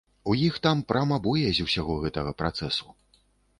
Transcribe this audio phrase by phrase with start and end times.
[0.31, 2.87] У іх там прама боязь усяго гэтага працэсу.